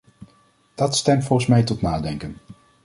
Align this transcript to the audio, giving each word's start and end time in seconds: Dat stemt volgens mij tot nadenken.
Dat 0.75 0.95
stemt 0.97 1.23
volgens 1.23 1.47
mij 1.49 1.63
tot 1.63 1.81
nadenken. 1.81 2.37